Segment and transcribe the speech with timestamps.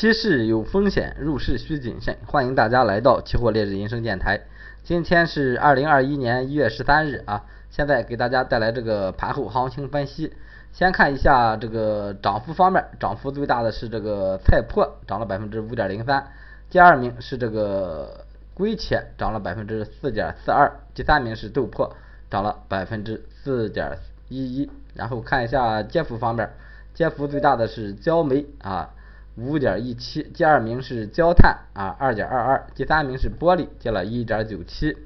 [0.00, 2.16] 期市有风险，入市需谨慎。
[2.24, 4.40] 欢迎大家来到期货烈日人生电台。
[4.82, 10.32] 今天是二零二一年一月十三日啊，现在给大家带来这个盘后行情分析。
[10.72, 16.28] 先看一下这个涨幅方面，涨幅最大的是这个菜粕，涨了百分之五点零三。
[16.70, 18.24] 第二名是这个
[18.54, 20.80] 硅铁，涨了百分之四点四二。
[20.94, 21.90] 第三名是豆粕，
[22.30, 23.98] 涨了百分之四点
[24.30, 24.70] 一一。
[24.94, 26.48] 然后看一下跌幅方面，
[26.94, 28.94] 跌幅最大的是焦煤啊。
[29.40, 34.96] 五点一七，第二名是焦炭啊，二点二二，第三名是玻璃，跌了一点九七。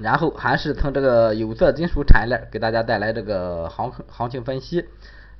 [0.00, 4.86] 然后还是从这个有色金属产业链给大家带来这个行行情分析。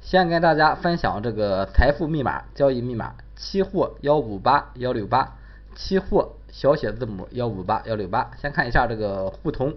[0.00, 5.36] 先跟大家分享这个财富密码交易密码：期货幺五八幺六八，
[5.74, 8.30] 期货小写字母幺五八幺六八。
[8.40, 9.74] 先看一下这个沪通，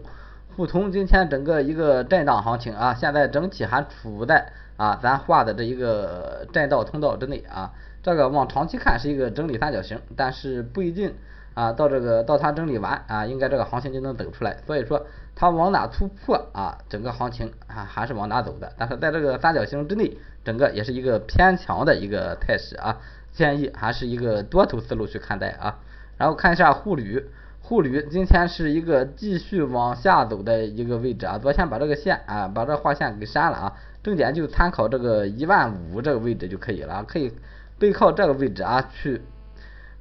[0.55, 4.51] 沪通今天整个一个震荡行情啊，现在整体还处在。
[4.77, 11.13] 啊，咱画的这一个震荡通道之内啊，这个往长期看是一个整理三角形，但是不一定
[11.53, 14.57] 啊，到这个到它整理完啊，应该这个行情就能走出来。
[14.65, 18.73] 所以说它往哪突破啊，整个行情啊还是往哪走的。
[18.75, 22.97] 但是在这个三角形之内，整个也是一个偏强的一个态势啊，
[23.31, 25.77] 建议还是一个多头思路去看待啊。
[26.17, 27.29] 然后看一下沪铝，
[27.61, 33.73] 沪铝今天是一个继续往下走的一个位置啊，昨天把这个线啊，把这画线给删了啊。
[34.03, 37.31] 重点就参考这个一万五这个位置就可以了，可以
[37.79, 39.21] 背靠这个位置啊去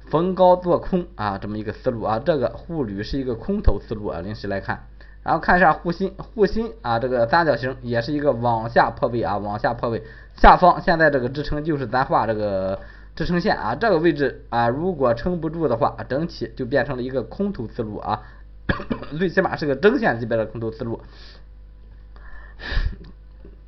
[0.09, 2.19] 逢高做空啊，这么一个思路啊。
[2.19, 4.87] 这个沪铝是一个空头思路啊，临时来看。
[5.23, 10.01] 然后看一下沪锌，沪锌啊这个三角形也是一个往下破位啊，往下破位，
[10.35, 12.79] 下方现在这个支撑就是咱画这个
[13.15, 18.21] 支撑线啊，这个位置啊如果撑不住的话，整体就变成了一个空头思路啊，
[19.19, 21.01] 最起码是个正线级别的空头思路。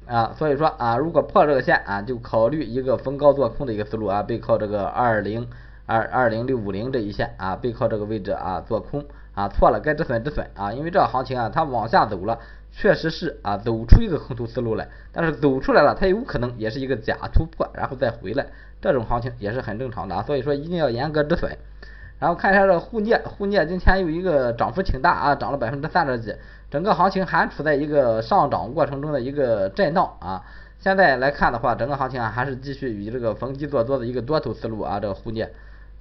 [0.05, 5.47] 啊，所以说啊，如果破这个线啊，就考虑一个逢高做空的一个思路啊，背靠这个二零
[5.85, 12.39] 二二零六五零这一线啊，背靠这个位置啊做空啊，错了该止损止损啊，因为这个行情啊，它往下走了，
[12.75, 18.47] 确实是啊走出一个空头思路来，但是走出来了，它有可能也是一个假突破，然后再回来，
[18.81, 21.55] 这种行情也是很正常的啊，所以说一定要严格止损。
[22.19, 26.35] 然后看一下这个沪镍，沪镍今天有一个涨幅挺大啊，涨了百分之三点几，
[26.71, 30.41] 整个行情还处在一个上涨过程中的一个震荡啊。
[30.79, 34.99] 现在来看的话，整个行情啊还是继续以这个逢低做多的一个多头思路啊。
[34.99, 35.51] 这个沪镍，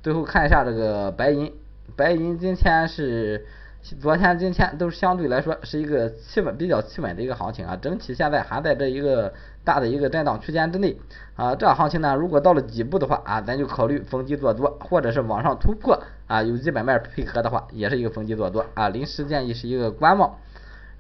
[0.03, 1.53] 最后看一下这个白银，
[1.97, 3.45] 白银今天是。
[3.83, 9.35] 昨天、今天都是相对来说是一个企稳、比较企稳的一个行情啊，整体现在还在这一个
[9.65, 10.97] 大的一个震荡区间之内
[11.35, 11.57] 啊。
[11.57, 18.89] 这行情呢，如果到了底部的话啊，咱就考虑逢低做多，或者是往上突破啊，有基本面配合的话，也是一个逢低做多啊。
[18.89, 20.37] 临时建议是一个观望。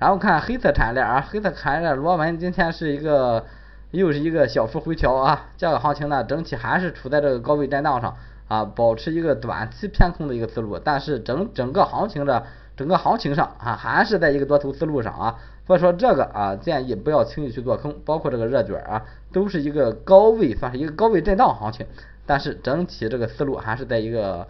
[0.01, 3.47] 然后看黑色产业链啊，黑色产业链螺纹今天是一个
[3.93, 8.17] 又是一个小幅回调啊，这个行情呢，整体还是处在这个高位震荡上
[8.49, 12.45] 啊，保持一个短期偏空的一个思路，但是整整个行情的。
[12.77, 21.87] 整个行情上啊，还是在一个多头思路上啊，所以说这个啊，建议不要轻易去做空，包括这个热卷啊，都是一个高位，算是一个高位震荡行情，
[22.25, 24.49] 但是整体这个思路还是在一个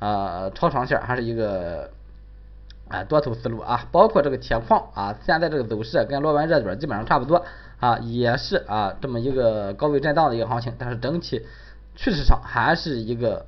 [0.00, 1.90] 呃超长线，还是一个
[2.88, 7.42] 啊多头思路啊，包括这个铁矿啊，现在这个走势跟螺纹热卷基本上差不多
[7.80, 11.46] 啊，也是啊这么一个高位震荡的一个行情，但是整体
[11.96, 13.46] 趋势上还是一个。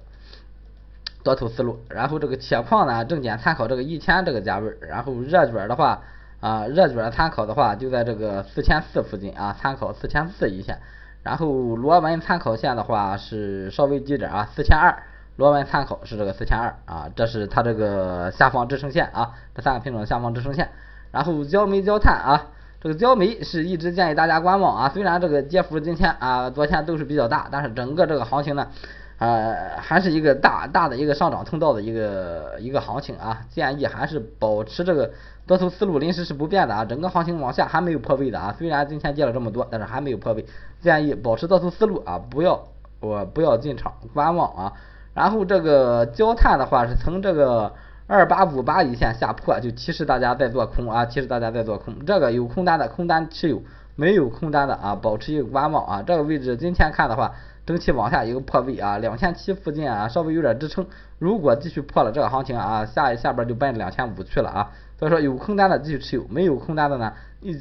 [1.25, 6.03] 多头思路，然后这个铁矿呢，重点参考这个一千这个价位，然后热卷的话
[6.41, 10.81] 啊，热卷参考的话就在这个四千四附近啊，参考四千四一线，
[11.23, 11.47] 然后
[11.77, 15.03] 螺纹参考线的话是稍微低点啊，四千二，
[15.37, 20.69] 螺纹参考是这个四千二啊，这是它这个下方支撑线啊，这三个品种下方支撑线，
[21.11, 22.49] 然后焦煤焦炭啊，
[22.83, 28.69] 这个焦煤是一直建议大家观望啊，虽然这个跌幅今天啊，昨天都是比较大，但是整个这个行情呢。
[29.17, 35.13] 呃，还是一个大大的一个上涨通道的一个一个行情啊，建议还是保持这个
[35.47, 40.45] 多头思路，临时是不变的啊，整个行情往下还没有破位的啊，虽然今天跌了这么多，但是还没有破位，
[40.81, 42.65] 建议保持多头思路啊，不要
[43.01, 44.73] 我不要进场观望啊。
[45.15, 47.73] 然后这个焦炭的话是从这个
[48.09, 53.63] 二八五八一线下破，就提示大家在做空啊，提示大家在做空，这个有空单的空单持有，
[53.95, 57.33] 没有空单的啊，保持一个观望啊，这个位置今天看的话。
[57.67, 60.87] 整体往下一个破位啊，两千七附近啊，稍微有点支撑。
[61.19, 64.73] 如果继续破了这个行情啊，下一下边就奔着两千五去了啊。
[64.99, 67.15] 所以说有空单的继续持有，没有空单的呢，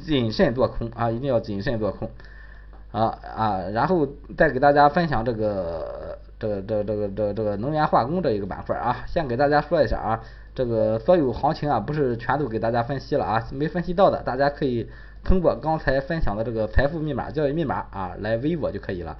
[0.04, 2.10] 谨慎做空啊，一定要谨慎做空
[2.92, 3.60] 啊啊。
[3.72, 4.06] 然后
[4.36, 10.20] 再给大家分享这个这个这个这个这个这个能源化工这一个板块啊，先给大家说一下啊，
[10.54, 14.88] 这个所有行情啊，不是全都给大家分析了啊，没分析到的，大家可以
[15.24, 19.16] 通过刚才分享的这个财富密码交易密码啊来微我就可以了。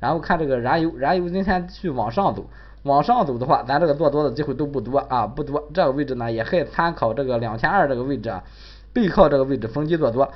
[0.00, 2.46] 然后看这个燃油，燃油今天去往上走，
[2.82, 5.68] 往上走的话，咱这个做多的机会都不多啊，不多。
[5.74, 8.44] 这个位置呢，也可以参考这个两千二这个位置啊，
[8.92, 10.30] 背靠这个位置逢低做多。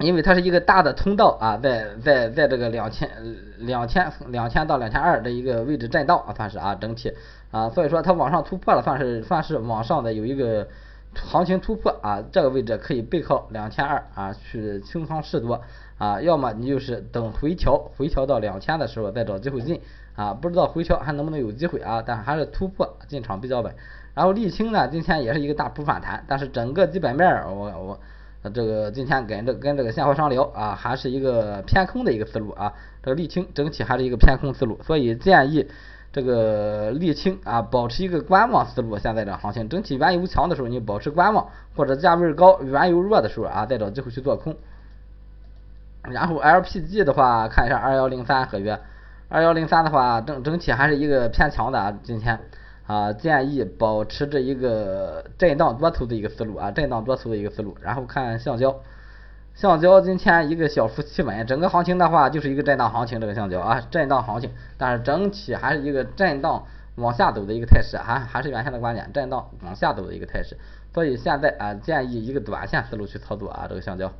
[0.00, 3.10] 因为它是一个大的通道啊，在在在这个两千
[3.58, 7.12] 两千两千到两千二的一个位置震荡啊，算是啊整体
[7.50, 10.68] 啊，所以说它往上突破了，算是算是往上的有一个
[11.16, 15.62] 行情突破啊，这个位置可以背靠两千二啊去清仓试多
[15.98, 19.80] 啊，要么你就是等回调回调到两千的时候再找机会进
[20.16, 23.74] 啊，不知道回调还能不能有机会啊，但是还是突破进场比较稳。
[24.14, 28.00] 然后沥青呢，今天也是一个大幅反弹，但是整个基本面儿我我。
[28.54, 32.72] 这个今天跟这跟这个现货商聊啊，还是一个偏空的一个思路啊。
[33.02, 35.66] 这个沥青整体还是一个偏空思路，所以建议
[36.12, 38.96] 这个沥青啊保持一个观望思路。
[38.96, 44.56] 现在的行情整体原油强的时候你保持观望，或者价位高原油弱的时候啊再找机会去做空。
[46.02, 48.78] 然后 LPG 的话，看一下二幺零三合约，
[49.28, 52.40] 二幺零三的话整整体还是一个偏强的啊，今天。
[52.88, 57.76] 啊，建议保持着一个震荡多头的一个思路啊，震荡多头的一个思路。
[57.82, 58.76] 然后看橡胶，
[59.54, 66.64] 橡胶今天一个小幅企稳，整个行情的话就是一个震荡行情，这个橡胶啊，震荡行情，但是整体还是一个震荡
[66.94, 70.56] 往下走的一个态势，还还是原先的观点，震荡往下走的一个态势。
[70.94, 74.10] 所以现在啊，建议一个短线思路去操作啊，这个橡胶。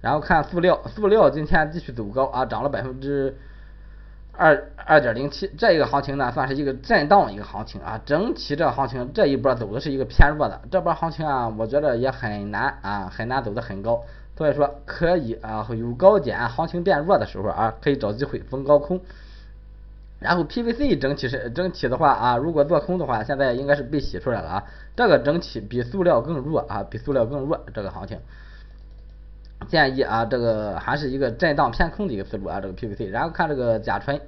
[0.00, 3.36] 然后看塑料，塑料今天继续走高啊，涨了百分之。
[4.40, 8.00] 二二点零七，这一个行情呢，算是一个震荡一个行情啊。
[8.06, 14.04] 整体这行情这一波走的是一个偏弱的，这波行情啊，我觉得也很难啊，很难走得很高。
[14.36, 19.00] 所以说可以啊，有高点，行情变弱的时候啊，可以找机会逢高空。
[20.20, 24.64] 然后 PVC 整体是整体的话啊，如果做空的话，现在应该是被洗出来了啊。
[24.94, 28.20] 这个整体比塑料更弱啊，比塑料更弱这个行情。
[29.66, 33.10] 建议啊，这个还是一个震荡偏空的一个思路啊，这个 PVC。
[33.10, 34.20] 然后看这个甲醇，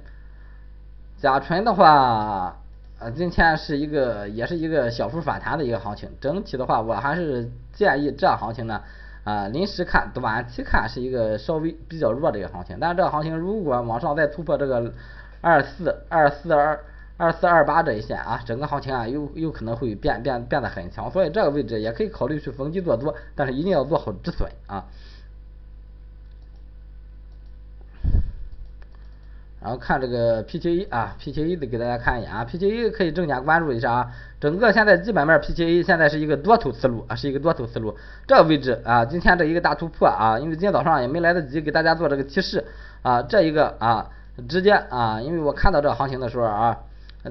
[1.17, 2.57] 甲醇的话，
[2.99, 6.09] 呃，今天是一个也是一个小幅反弹的一个行情。
[6.19, 8.81] 整体的话，我还是建议这行情呢，
[9.23, 12.77] 啊，临时看，短期看是一个稍微比较弱的一个行情。
[12.79, 14.93] 但是这个行情如果往上再突破这个
[15.39, 16.79] 二四二四二
[17.17, 21.09] 二四二八这一线啊，整个行情啊有有可能会变变变得很强。
[21.09, 24.85] 所以这个位置也可以考虑去逢低做多，但是一定要做好止损啊。
[29.61, 34.11] 然后看这个 PTA 啊，PTA 的给大家看一眼啊，PTA 可以重点关注一下啊。
[34.39, 37.95] 整个现在基本面 PTA 现在是一个多头思路啊，是一个多头思路。
[38.25, 42.65] 这个位置啊，今天这一个大突破啊，因为今天早上也没来得及给大家做这个提示
[43.03, 44.09] 啊，这一个啊，
[44.49, 46.79] 直接啊，因为我看到这个行情的时候啊，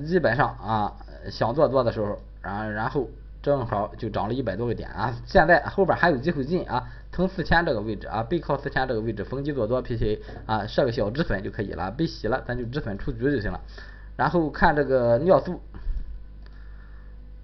[0.07, 0.93] 基本上啊，
[1.33, 3.09] 想做多的时候，然然后
[3.43, 6.87] 正好就涨了一百多个点啊，现在后边还有机会进啊。
[7.21, 11.91] 从四千这个位置啊，背靠四千这个位置逢低做多 P C 啊，设个小止损就可以了。
[11.91, 13.61] 被洗了，咱就止损出局就行了。
[14.17, 15.61] 然后看这个尿素，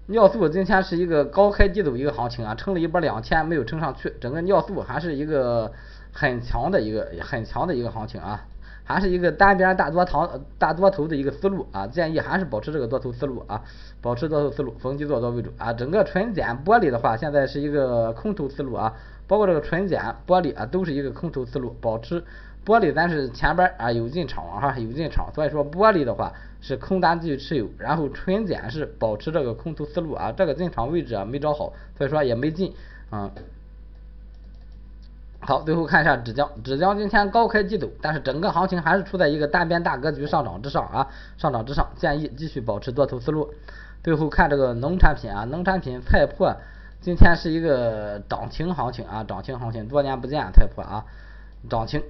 [0.07, 5.71] 尿素今天是一个高开低走一个行情啊，撑了一波两千没有撑上去，整个尿素还是一个
[6.11, 8.47] 很强的一个很强的一个行情啊，
[8.83, 10.27] 还是一个单边大多头
[10.57, 13.61] 大多头的一个思路啊，建议还是保持这个多头思路啊，
[14.01, 15.71] 保持多头思路，逢低做多为主啊。
[15.71, 18.95] 整个纯碱玻璃的话，现在是一个空头思路啊。
[19.27, 22.23] 包括这个纯碱玻璃啊，都是一个空头思路，保持
[22.65, 32.73] 玻璃咱是前边啊有进场哈，有进场，所以说玻璃的话是空单继续持有，然后纯碱是保持这个空头思路啊，这个进场位置啊没找好，所以说也没进
[33.09, 33.31] 啊。
[35.39, 41.07] 好，最后看一下纸浆，纸浆今天高开低走，但是整个行情还是处在一个单边大格局上涨之上啊，
[41.37, 43.53] 上涨之上，建议继续保持多头思路。
[44.03, 46.55] 最后看这个农产品啊，农产品菜粕。
[46.99, 51.05] 今天是一个涨停行情啊，涨停行情，多年不见太破啊，
[51.69, 52.03] 涨停，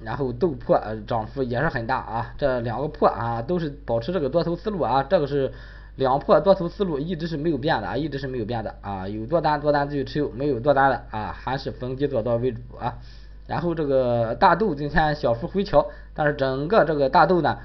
[0.00, 5.52] 然后豆粕涨幅也是很大啊，这两个破啊都是保持这个多头思路啊，这个是
[5.94, 12.98] 两破多头思路一直是没有变的啊，一直是没有变的啊，有多单多单继续持有，没有多单的啊还是逢低做多为主啊，
[13.46, 17.58] 然后这个大豆今天小幅回调，但是整个这个大豆呢。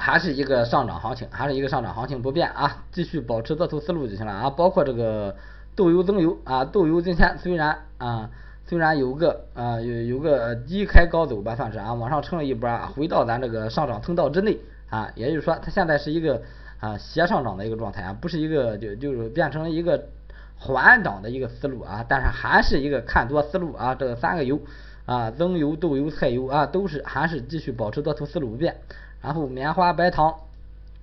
[0.00, 4.48] 还是一个上涨行情，还是一个上涨行情不变啊，继续保持多头思路就行了啊。
[4.48, 5.36] 包括这个
[5.76, 8.30] 豆油增油啊，豆油今天虽然啊，
[8.66, 16.40] 虽然有个啊有有个低开高走吧，算是啊，往上撑了一波啊，回到咱这个上涨通道之内啊，也就是说它现在是一个
[16.80, 20.06] 啊斜上涨的一个状态啊，不是一个就就是变成了一个
[20.56, 24.58] 缓涨的一个思路啊，但是还是一个看多思路啊，这三个油
[25.04, 28.76] 啊，增油、豆油、菜油啊，都是还是继续保持多头思路不变。
[29.20, 30.34] 然后棉花、白糖，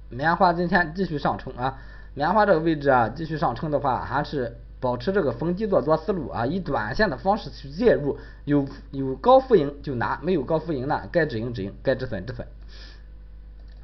[0.09, 1.77] 棉花今天继续上冲啊，
[2.13, 12.47] 棉花这个位置啊继续上冲的话，还是保持这个逢低做多思路啊，以短线的方式去介入，有有高浮盈就拿，没有高浮盈呢，该止盈止盈，该止损止损。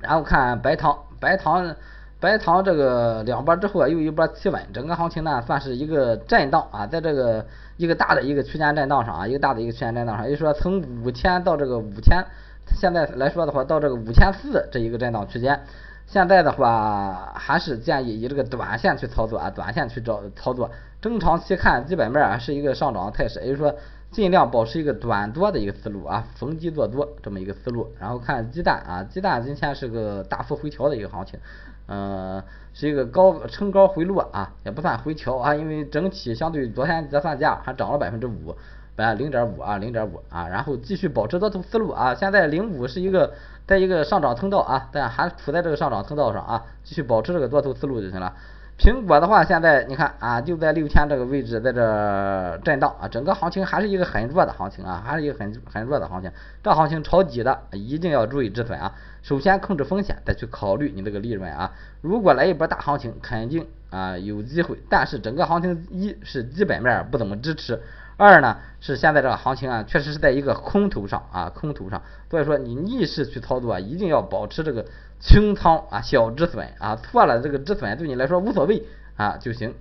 [0.01, 1.75] 然后看白糖，白糖。
[2.19, 12.23] 白糖这个两波之后啊，又一波企稳，整个行情呢算是一个震荡啊，在这个一个大的一个区间震荡上啊，一个大的一个区间震荡上，也就是说从五千到这个五千，
[12.67, 15.61] 现在来说的话，到这个五千四这一个震荡区间，
[16.05, 23.75] 现在的话还是建议以这个短线去操作啊，短线去找操作，中长期看基本面啊是一个上涨的态势，也就是说
[24.11, 31.39] 尽量保持一个短多的一个思路啊，逢低做多这么一个思路，然后看鸡蛋啊，鸡蛋今天是个大幅回调的一个行情。
[31.85, 32.41] 嗯，
[32.71, 38.55] 是一个高冲高回落啊，也不算回调啊，因为整体相对昨天折算价还涨了百分之五，
[38.95, 43.33] 百零点五啊，零点五啊，然后继续保持多头思路啊，现在零五是一个
[43.65, 48.33] 在一个上涨通道啊，但还处在这个上涨通道上啊，继续保持这个多头思路就行了。
[48.75, 56.31] 苹果的话，现在你看啊，就在六千这个位置，在这震荡啊，整个行情还是一个很弱的行情啊，还是一个很很弱的行情。
[56.63, 61.71] 这行情抄底的一定要注意止损啊，首先控制风险，再去考虑你这个利润啊。
[62.01, 67.79] 如果来一波大行情，肯定啊有机会，但是整个行情一是基本面不怎么支持。
[68.23, 74.85] 二呢是现在这个行情啊，确实是在一个空头上啊，空头上，所以说你逆势去操作啊，一定要保持这个
[75.19, 78.83] 清仓啊，小止损啊，错了这个止损对你来说无所谓
[79.15, 79.73] 啊就行。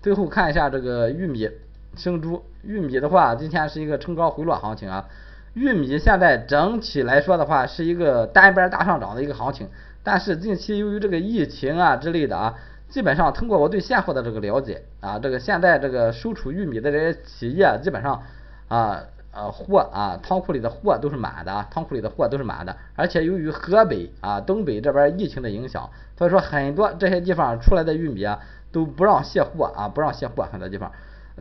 [0.00, 1.48] 最后看一下这个玉米、
[1.96, 5.08] 生猪，玉米的话今天是一个冲高回落行情啊，
[5.54, 9.68] 玉米现在整体来说的话是一个单边大上涨的一个行情，
[10.02, 12.54] 但是近期由于这个疫情啊之类的啊。
[12.92, 18.22] 基本上通过我对现货的这个了解啊，这个现在这个收储玉米的这些企业，基本上
[18.68, 19.00] 啊
[19.32, 22.76] 呃货啊仓库里的货都是满的，仓库里的货都是满的。
[22.94, 30.92] 而且由于河北啊东北这边疫情的影响，所以说很多这些地方出来的玉米啊都不让卸货啊，不让卸货很多地方。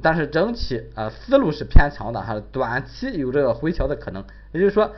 [0.01, 4.89] 但是整体啊思路是偏强的，还是短期有这个回调的可能，也就是说。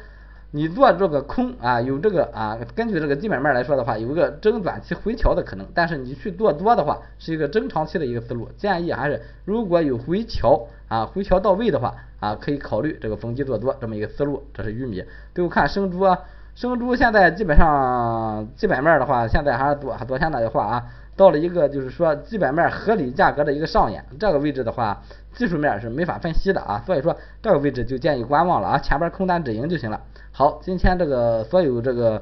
[0.56, 5.66] 你做这个空啊，有这个啊，根据这个基本面来说的话，有一个中短期回调的可能。
[5.74, 8.48] 但是你去做多的话，是一个中长期的一个思路。
[8.56, 14.44] 建议还是如果有回调啊，回调到位的话啊，可以考虑这个逢低做多这么一个思路。
[14.54, 15.04] 这是玉米。
[15.34, 16.20] 最后看生猪啊，
[16.56, 24.06] 生猪现在基本上基本面的话，现在还是昨昨天那句话啊，到了一个就是说基本面合理价格的一个上沿。
[24.20, 25.02] 这个位置的话，
[25.34, 30.02] 技术面是没法分析的啊，所以说这个位置就建议观望了啊，前边空单止盈就行了。
[30.32, 32.22] 好，今天这个所有这个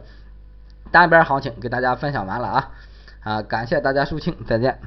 [0.91, 2.71] 单边行情给大家分享完了啊，
[3.23, 4.79] 啊，感谢大家收听，再见。